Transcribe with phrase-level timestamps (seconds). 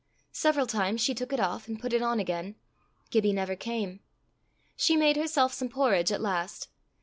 [0.31, 2.55] Several times she took it off and put it on again.
[3.11, 3.99] Gibbie never came.
[4.75, 6.69] She made herself some porridge at last.